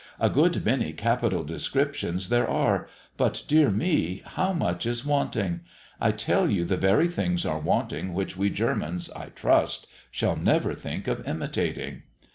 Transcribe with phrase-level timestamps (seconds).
[0.19, 5.59] A good many capital descriptions there are; but, dear me, how much is wanting!
[5.99, 10.73] I tell you the very things are wanting which we Germans, I trust, shall never
[10.73, 12.01] think of imitating.